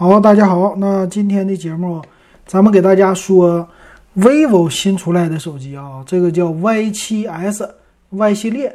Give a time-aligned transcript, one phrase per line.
[0.00, 2.00] 好，大家好，那今天的节目，
[2.46, 3.68] 咱们给大家说
[4.16, 7.68] vivo 新出来的手机啊，这个叫 Y7S
[8.08, 8.74] Y 系列。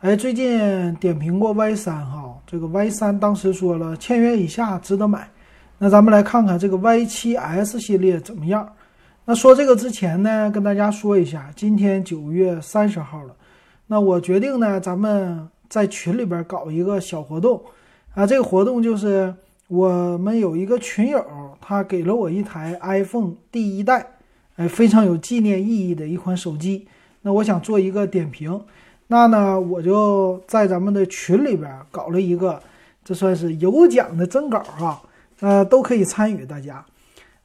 [0.00, 5.28] 哎，最近点评过 Y 三哈，这个 Y 三当时说了千元以下值得买。
[5.76, 8.66] 那咱们来看看这个 Y7S 系列怎么样。
[9.26, 13.34] 那说这个之前呢，跟大家说一下，今天九月三十号了，
[13.86, 17.60] 那我决定呢，咱们在群里边搞一个小活动
[18.14, 19.34] 啊，这个活动就是。
[19.68, 21.24] 我们有一个群友，
[21.58, 24.06] 他给了我一台 iPhone 第一代，
[24.56, 26.86] 哎，非常有纪念意义的一款手机。
[27.22, 28.60] 那我想做一个点评，
[29.06, 32.62] 那呢，我就在咱们的群里边搞了一个，
[33.02, 35.02] 这算是有奖的征稿哈，
[35.40, 36.84] 呃，都可以参与，大家，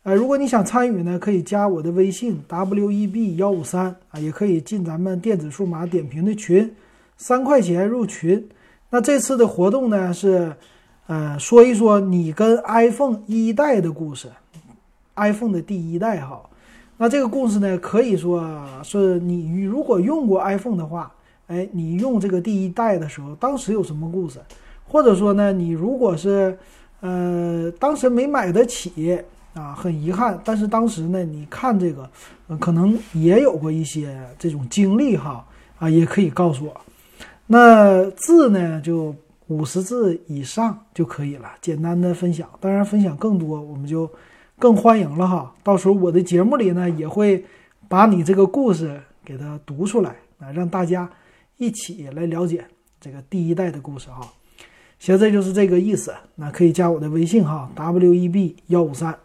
[0.04, 6.76] 呃，如果你想参与呢，可以加我的微信 web 幺五三啊，也可以进咱们电子数码点评的群，
[7.16, 8.50] 三块钱入群。
[8.90, 10.54] 那这次的活动呢是。
[11.10, 14.28] 呃，说一说你跟 iPhone 一代的故事
[15.16, 16.40] ，iPhone 的第一代哈，
[16.98, 21.12] 那这个故事呢，可以说是你如果用过 iPhone 的话，
[21.48, 24.38] 哎，你用这个第一代的时候，当时有什么故事？
[24.88, 26.56] 或者说呢，你如果是
[27.00, 29.20] 呃当时没买得起
[29.56, 32.08] 啊，很遗憾，但是当时呢，你看这个，
[32.60, 35.44] 可能也有过一些这种经历哈，
[35.80, 36.82] 啊，也可以告诉我。
[37.48, 39.16] 那字呢就。
[39.50, 42.48] 五十字以上就可以了，简单的分享。
[42.60, 44.08] 当然，分享更多我们就
[44.60, 45.52] 更欢迎了哈。
[45.64, 47.44] 到时候我的节目里呢，也会
[47.88, 51.10] 把你这个故事给它读出来啊，让大家
[51.58, 52.64] 一起来了解
[53.02, 54.22] 这个第一代的故事哈。
[55.00, 56.14] 行，这就是这个意思。
[56.36, 59.18] 那可以加我的微信哈，w e b 幺五三。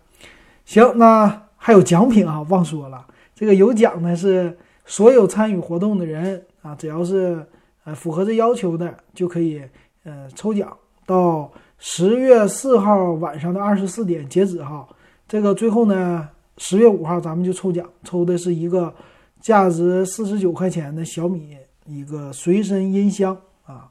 [0.64, 7.47] 行，那还有奖品啊，忘说了，这个有奖呢是所有参与活动的人啊，只要是
[7.84, 9.61] 呃符合这要求的就可以。
[10.05, 14.86] 呃，抽奖到十月四号晚上的二十四点截止哈。
[15.27, 18.94] 这个最后呢，十月五号咱们就抽奖，抽的是一个
[19.41, 21.56] 价值四十九块钱的小米
[21.87, 23.88] 一个随身音箱啊，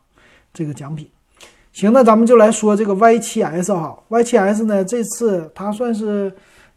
[0.54, 1.10] 这个奖品。
[1.72, 6.32] 行，那咱们就来说这个 Y7S 哈，Y7S 呢这次它算是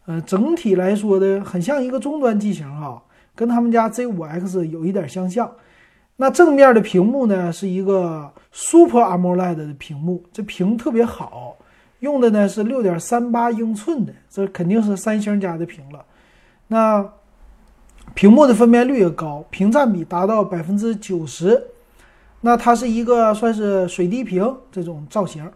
[0.07, 2.99] 呃整体来说的很像一个终端机型哈，
[3.35, 5.51] 跟他们家 Z5X 有一点相像。
[6.19, 11.55] 那正面的屏幕呢，是一个 Super AMOLED 的屏幕，这屏特别好，
[11.99, 16.03] 用的呢是六点三八英寸的，这肯定是三星家的屏了。
[16.67, 17.07] 那
[18.15, 21.63] 屏幕的分辨率也高，屏占比达到百分之九十。
[22.41, 25.47] 那它是一个算是水滴屏这种造型。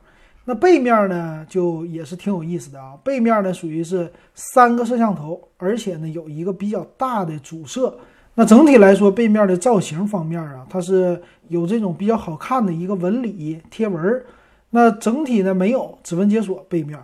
[0.46, 7.98] 那背面呢，就也是挺有意思的啊，背面呢属于是三个摄像头，而且呢有一个比较大的主摄。
[8.34, 14.24] 那整体来说，背面的造型方面啊，它是有这种比较好看的一个纹理贴纹。
[14.69, 16.97] 那整体呢没有指纹解锁，背面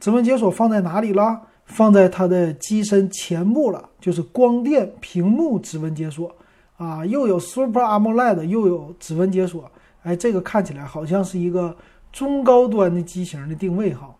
[0.00, 1.40] 指纹解锁放在哪里了？
[1.64, 6.34] 放在它的机身前部了，就是光电屏幕指纹解锁
[6.76, 9.70] 啊，又有 Super AMOLED，又有指纹解锁。
[10.02, 11.74] 哎，这个看起来好像是一个
[12.12, 14.12] 中高端的机型的定位哈。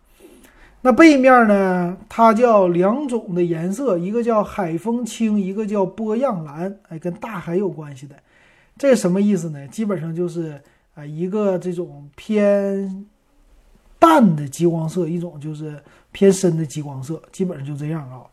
[0.84, 1.97] 那背面呢？
[2.09, 8.16] 它叫两种的颜色，一个叫海风青，一个叫波漾蓝，哎，跟大海有关系的。
[8.76, 9.69] 这什么意思呢？
[9.69, 10.60] 基本上就是
[10.97, 13.06] 啊，一个这种偏
[14.00, 18.26] 淡的激光色，一种就是偏深的激光色，基本上就这样啊。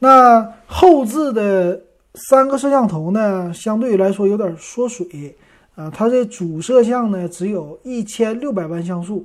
[0.00, 1.80] 那后置的
[2.12, 5.34] 三个摄像头呢，相对来说有点缩水
[5.76, 9.24] 啊，它的主摄像呢只有一千六百万像素。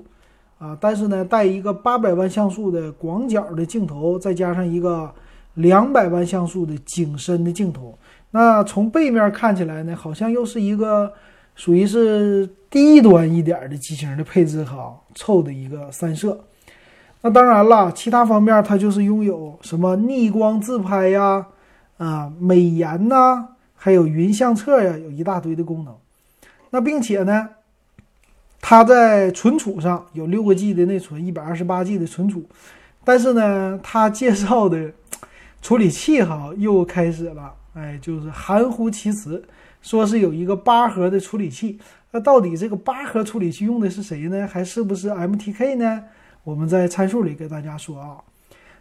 [0.57, 5.13] 啊，但是呢，带一个八百万像素的广角的镜头，再加上一个
[5.55, 7.97] 两百万像素的景深的镜头，
[8.31, 11.11] 那从背面看起来呢，好像又是一个
[11.55, 16.39] 属于是低端一点的机型的配置哈，凑的一个三摄。
[17.21, 21.47] 那当然了，其他方面它就是拥有什么逆光自拍呀，
[21.97, 23.45] 啊，美颜呐，
[23.75, 25.93] 还有云相册呀，有一大堆的功能。
[26.69, 27.49] 那并且呢。
[28.67, 32.43] 它在存储上有六个 G 的内存，一百二十八 G 的存储，
[33.03, 34.91] 但是呢，它介绍的
[35.61, 39.43] 处理器哈又开始了，哎，就是含糊其辞，
[39.83, 41.77] 说是有一个八核的处理器，
[42.09, 44.47] 那到底这个八核处理器用的是谁呢？
[44.47, 46.03] 还是不是 MTK 呢？
[46.43, 48.17] 我们在参数里给大家说啊。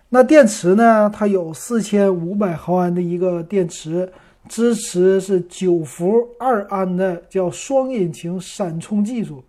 [0.08, 1.12] 那电池呢？
[1.14, 4.10] 它有四千五百毫安的一个电池，
[4.48, 9.44] 支持是九伏二安的叫双引擎闪充技术。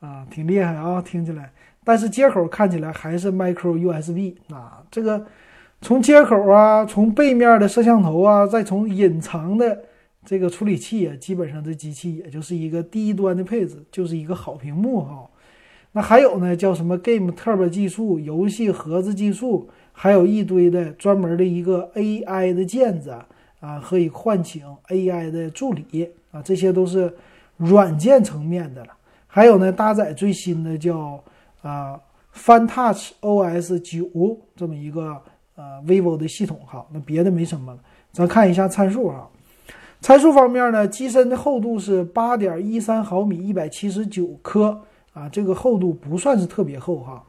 [0.00, 1.52] 啊，挺厉害啊，听起来，
[1.84, 4.82] 但是接口看起来还是 micro USB 啊。
[4.90, 5.26] 这个
[5.80, 9.82] 从接口啊，从背面的摄像头啊，再从隐藏的
[10.24, 15.28] 这个处理器啊，基本上这机器也就是一个低端的配置，就是一个好屏幕哈。
[15.92, 23.16] 那还有呢，叫什么 Game Turbo 技术、游戏盒子技术，还有一堆的专门的一个 AI 的键子
[23.60, 27.16] 啊，可以唤醒 AI 的助理啊，这些都是
[27.56, 28.90] 软件层面的了。
[29.36, 31.22] 还有呢，搭载最新的叫
[31.60, 32.00] 啊
[32.34, 35.20] Fun Touch OS 九这么一个
[35.56, 36.86] 呃 vivo 的系统哈。
[36.90, 37.78] 那别的没什么了，
[38.12, 39.28] 咱看一下参数哈。
[40.00, 44.80] 参数方面呢，机身的厚度是八点一三毫米，一百七十九克
[45.12, 47.22] 啊，这个厚度不算是特别厚哈。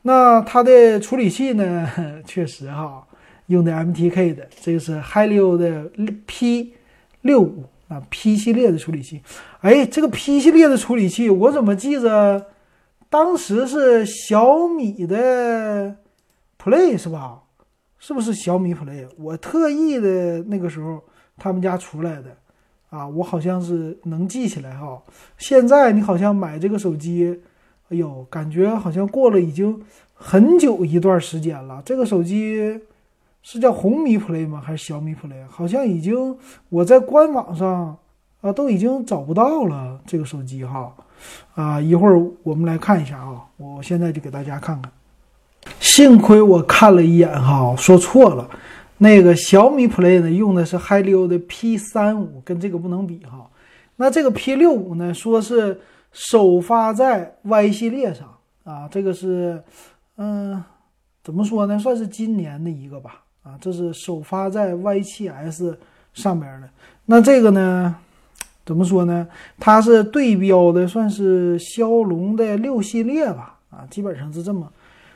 [0.00, 1.86] 那它的处理器呢，
[2.24, 3.06] 确实哈，
[3.48, 5.90] 用的 MTK 的，这个是 Helio 的
[6.24, 6.72] P
[7.20, 9.22] 六五啊，P 系列的处理器。
[9.60, 12.46] 哎，这个 P 系列的处理器，我怎么记着
[13.08, 15.96] 当时是小米的
[16.62, 17.42] Play 是吧？
[17.98, 19.08] 是不是小米 Play？
[19.18, 21.02] 我特意的那个时候。
[21.38, 22.34] 他们家出来的，
[22.88, 25.02] 啊，我好像是能记起来哈。
[25.36, 27.38] 现在你好像买这个手机，
[27.90, 29.78] 哎呦，感觉好像过了已经
[30.14, 31.82] 很久一段时间了。
[31.84, 32.80] 这个手机
[33.48, 34.60] 是叫红米 Play 吗？
[34.60, 35.46] 还是小米 Play？
[35.48, 36.36] 好像已经
[36.68, 37.96] 我在官网上
[38.40, 40.92] 啊都已经找不到了这个手机哈。
[41.54, 44.90] 啊，一会儿我们来看一下啊，我现在就给大家看看。
[45.78, 48.50] 幸亏我看了一眼哈，说错了。
[48.98, 53.48] 那个小米 Play 呢，用的是 Helio 的 P 三五，跟这个不能比哈。
[53.94, 58.26] 那这个 P 六五呢，说是首发在 Y 系列上
[58.64, 59.62] 啊，这个是，
[60.16, 60.60] 嗯，
[61.22, 65.78] 怎么说呢，算是今年的一个吧啊，这是首发在 Y 七 S
[66.12, 66.68] 上边的。
[67.04, 67.94] 那这个呢，
[68.64, 69.28] 怎么说呢？
[69.60, 74.68] 它是对标的，算是骁龙的六系列吧啊，基本上是这么。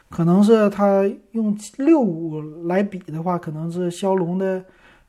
[0.08, 4.64] 可能是它用六五来比的话，可能是骁龙的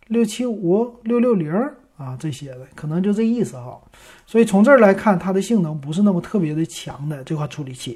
[0.08, 1.54] 六七五、六六零
[1.98, 3.80] 啊这些的，可能就这意思哈。
[4.26, 7.96] 所以从这儿来看，它的性能不是那么特别的强的这款处理器。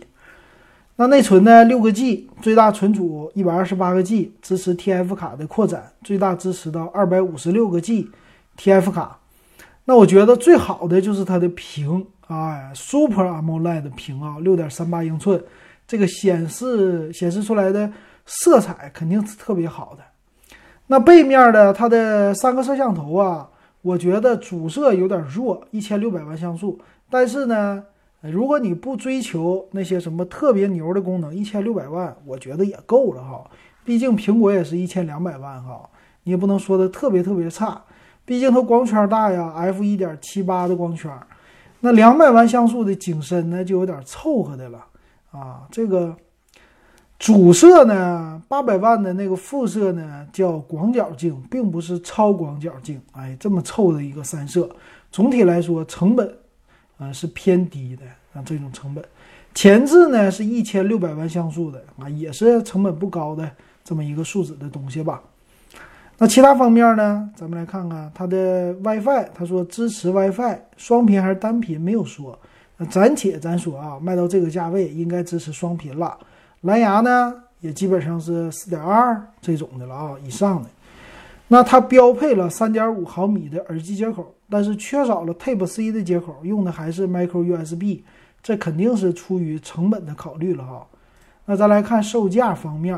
[0.98, 1.66] 那内存呢？
[1.66, 8.10] 六个 G，最大存储一百二十八个 G，支持 TF 卡的扩展，最大支持到二百五十六个 G
[8.58, 9.20] TF 卡。
[9.84, 15.44] 那我觉得最好的就是它的屏，哎，Super AMOLED 屏啊，六点三八英寸。
[15.86, 17.92] 这个显示显示出来的
[18.26, 20.04] 色彩肯定是特别好的。
[20.88, 23.50] 那背面的它的三个摄像头啊，
[23.82, 26.80] 我觉得主摄有点弱，一千六百万像素。
[27.10, 27.84] 但是呢，
[28.32, 33.44] 如果你不追求那些什么特别牛的功能，一千六百万我觉得也够了哈。
[33.84, 35.90] 毕竟苹果也是一千两百万哈，
[36.24, 37.82] 你也不能说的特别特别差。
[38.26, 41.12] 毕竟它光圈大呀，f 一点七八的光圈，
[41.82, 44.84] 那两百万像素的景深呢，就有点凑合的了。
[45.32, 46.16] 啊，这个
[47.20, 53.00] 主摄呢，八百万的那个副摄呢叫广角镜，并不是超广角镜。
[53.12, 54.68] 哎，这么凑的一个三摄，
[55.12, 56.36] 总体来说成本
[56.98, 59.04] 啊是偏低的啊，这种成本。
[59.54, 63.50] 前置呢是一千六百万像素的啊，也是成本不高的
[63.84, 65.22] 这么一个数字的东西吧。
[66.18, 72.38] 那其他方面呢，咱们来看看它的 WiFi，他说支持 WiFi 双频还是单频，没有说。
[72.78, 76.18] 那暂且咱说啊，卖到这个价位应该支持双频了。
[76.62, 80.70] 蓝牙呢，也基本上是四点二这种的了啊，以上的。
[81.48, 88.02] 那它标配了三点五毫米的耳机接口，但是缺少了 Type C 的接口，用的还是 Micro USB，
[88.42, 90.88] 这肯定是出于成本的考虑了哈。
[91.46, 92.98] 那再来看售价方面，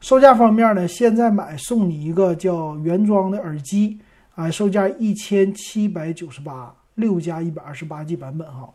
[0.00, 3.98] 售价方面呢，现在买送你一个叫原装的耳机，
[4.34, 8.70] 啊，售价一千七百九十八，六加一百二十八 G 版本哈。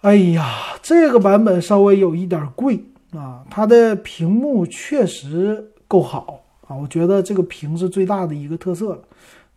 [0.00, 0.50] 哎呀，
[0.82, 6.41] 这个版本稍微有一点贵啊，它的屏幕确实够好
[6.74, 9.02] 我觉得这个屏是最大的一个特色了。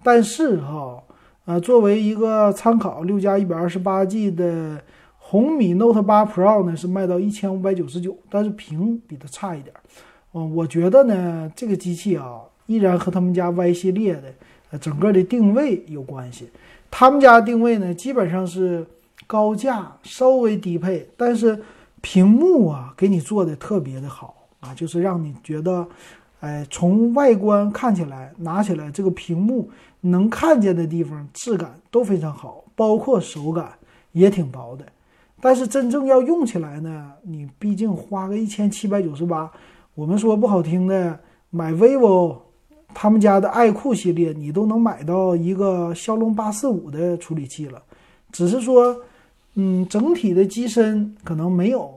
[0.03, 1.01] 但是哈，
[1.45, 4.81] 呃，作为一个参考，六加一百二十八 G 的
[5.17, 9.73] 红米 Note 八 Pro 呢是卖到一千五百九十九，但是屏比它差一点。
[10.33, 14.33] 嗯，我觉得呢，这个机器啊，依然和他们家 Y 系列的
[14.71, 16.49] 呃整个的定位有关系。
[16.89, 18.85] 他们家定位呢，基本上是。
[19.27, 21.59] 高价稍微低配，但是
[21.99, 25.87] 屏幕啊给你做的特别的好啊，就是让你觉得，
[26.39, 29.69] 哎，从外观看起来，拿起来这个屏幕
[30.01, 33.73] 能看见的地方质感都非常好，包括手感
[34.11, 34.85] 也挺薄的。
[35.41, 39.51] 但是真正要用起来呢，你毕竟花个一千七百九十八，
[39.93, 42.37] 我们说不好听的，买 vivo
[42.93, 47.81] 他们家的爱酷系列，你都能买到一个骁龙八四五的处理器了，
[48.31, 48.95] 只是说。
[49.57, 51.89] 嗯，整体的机身可能没有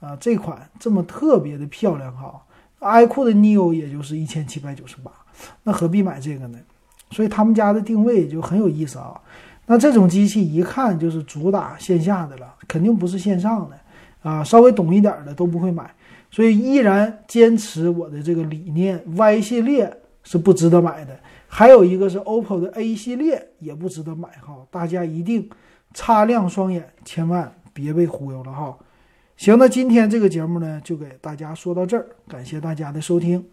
[0.00, 2.42] 啊这款这么特别的漂亮哈。
[2.80, 5.10] iQOO 的 Neo 也就是一千七百九十八，
[5.62, 6.58] 那何必买这个呢？
[7.10, 9.20] 所以他们家的定位就很有意思啊。
[9.66, 13.78] 那这种机器一看就是主打线下的了，肯定不是线上的
[14.28, 15.90] 啊，稍微懂一点的都不会买，
[16.30, 19.90] 所以依然坚持我的这个理念，Y 系列
[20.22, 21.18] 是不值得买的。
[21.46, 25.48] 还有一个是 OPPO 的 A 系列也不值得买哈，大家一定
[25.94, 28.76] 擦亮双眼，千万别被忽悠了哈。
[29.36, 33.44] 行，那今天这个节目呢，就给大家说到这儿，感谢大家的收听。